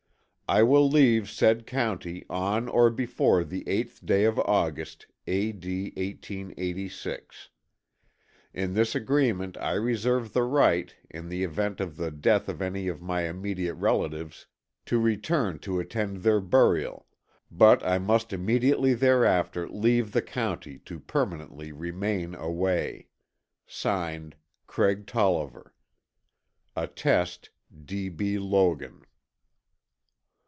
I 0.49 0.63
will 0.63 0.85
leave 0.89 1.29
said 1.29 1.65
county 1.65 2.25
on 2.29 2.67
or 2.67 2.89
before 2.89 3.45
the 3.45 3.63
8th 3.63 4.05
day 4.05 4.25
of 4.25 4.37
August, 4.37 5.07
A. 5.25 5.53
D. 5.53 5.93
1886. 5.95 7.49
In 8.53 8.73
this 8.73 8.93
agreement 8.93 9.55
I 9.55 9.71
reserve 9.75 10.33
the 10.33 10.43
right, 10.43 10.93
in 11.09 11.29
the 11.29 11.45
event 11.45 11.79
of 11.79 11.95
the 11.95 12.11
death 12.11 12.49
of 12.49 12.61
any 12.61 12.89
of 12.89 13.01
my 13.01 13.29
immediate 13.29 13.75
relatives, 13.75 14.45
to 14.87 14.99
return 14.99 15.57
to 15.59 15.79
attend 15.79 16.17
their 16.17 16.41
burial, 16.41 17.07
but 17.49 17.81
I 17.85 17.97
must 17.97 18.33
immediately 18.33 18.93
thereafter 18.93 19.69
leave 19.69 20.11
the 20.11 20.21
county 20.21 20.79
to 20.79 20.99
permanently 20.99 21.71
remain 21.71 22.35
away. 22.35 23.07
(Signed) 23.67 24.35
CRAIG 24.67 25.07
TOLLIVER. 25.07 25.73
Attest: 26.75 27.51
D. 27.85 28.09
B. 28.09 28.37
Logan. 28.37 29.05